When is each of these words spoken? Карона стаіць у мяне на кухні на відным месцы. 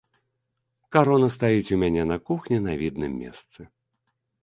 Карона 0.95 1.27
стаіць 1.37 1.73
у 1.77 1.79
мяне 1.83 2.03
на 2.15 2.19
кухні 2.33 2.57
на 2.67 2.73
відным 2.83 3.11
месцы. 3.23 3.71